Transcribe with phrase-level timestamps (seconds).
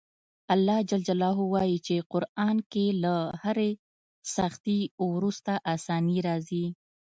[0.53, 0.91] الله ج
[1.51, 3.13] وایي په قران کې له
[3.43, 3.71] هرې
[4.35, 4.79] سختي
[5.11, 6.65] وروسته اساني راځي.